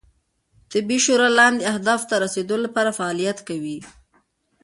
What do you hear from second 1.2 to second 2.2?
لاندې اهدافو ته